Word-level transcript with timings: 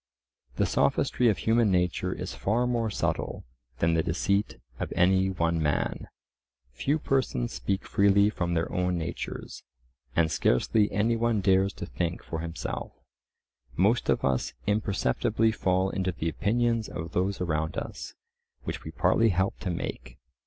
The 0.55 0.65
sophistry 0.65 1.29
of 1.29 1.37
human 1.37 1.69
nature 1.69 2.11
is 2.11 2.33
far 2.33 2.65
more 2.65 2.89
subtle 2.89 3.43
than 3.77 3.93
the 3.93 4.01
deceit 4.01 4.57
of 4.79 4.91
any 4.95 5.29
one 5.29 5.61
man. 5.61 6.07
Few 6.71 6.97
persons 6.97 7.53
speak 7.53 7.85
freely 7.85 8.31
from 8.31 8.55
their 8.55 8.71
own 8.73 8.97
natures, 8.97 9.63
and 10.15 10.31
scarcely 10.31 10.91
any 10.91 11.15
one 11.15 11.39
dares 11.39 11.71
to 11.73 11.85
think 11.85 12.23
for 12.23 12.39
himself: 12.39 12.93
most 13.75 14.09
of 14.09 14.25
us 14.25 14.55
imperceptibly 14.65 15.51
fall 15.51 15.91
into 15.91 16.11
the 16.11 16.27
opinions 16.29 16.89
of 16.89 17.11
those 17.11 17.39
around 17.39 17.77
us, 17.77 18.15
which 18.63 18.83
we 18.83 18.89
partly 18.89 19.29
help 19.29 19.59
to 19.59 19.69
make. 19.69 20.17